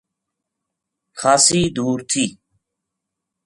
خاصی 1.19 1.61
دور 1.75 1.99
تھی 2.09 2.25